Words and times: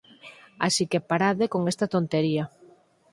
Así 0.65 0.83
que 0.91 1.05
parade 1.09 1.45
con 1.53 1.61
esta 1.71 1.91
tontería. 1.95 2.43